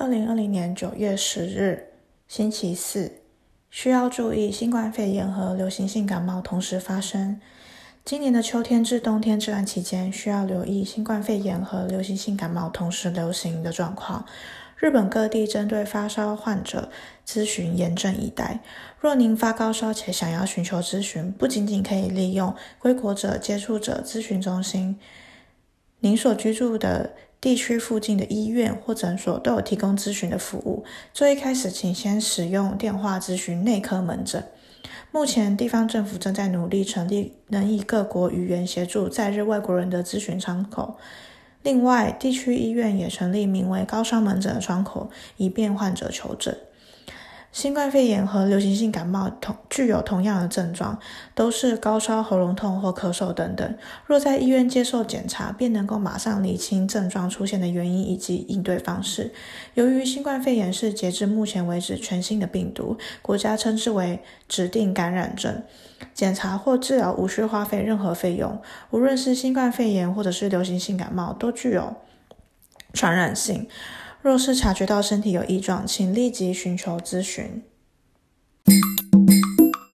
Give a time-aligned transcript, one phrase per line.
[0.00, 1.88] 二零二零年九月十日，
[2.26, 3.20] 星期四，
[3.68, 7.38] 需要注意新冠肺炎和流行性感冒同时发生。
[8.02, 14.24] 今年的秋天至冬天这段期间，需要留意新冠肺炎和流行性感冒同时流行的状况。
[14.78, 16.90] 日本各地针对发烧患者
[17.26, 18.60] 咨询严阵以待。
[18.98, 24.98] 若您发高烧且想要寻求咨询，不仅仅可以利用归国者接触者咨询中心。
[25.98, 30.84] 您所居住的地区附近的医院或诊所都有提供咨询的服务。
[31.14, 34.44] 最一开始，请先使用电话咨询内科门诊。
[35.10, 40.96] 目前，地方政府正在努力成立能以各国语言协助在日外国人的咨询窗口。
[41.62, 46.56] 另外，地区医院也成立名为“高烧门诊”的窗口，以便患者求诊。
[47.52, 50.96] 新冠肺炎和流行性感冒同具有同样的症状，
[51.34, 53.76] 都是高烧、喉咙痛或咳嗽等等。
[54.06, 59.32] 若在医院接受检查，便能够马上理清症状出现的原因以及应对方式。
[59.74, 65.64] 由于新冠肺炎是截至目前为止全新的病毒，国家称之为指定感染症，
[66.14, 68.62] 检查或治疗无需花费任何费用。
[68.90, 71.96] 无论是新冠肺炎或者是流行性感冒，都具有
[72.92, 73.68] 传染性。
[74.22, 77.62] 若是察觉到身体有异状，请立即寻求咨询。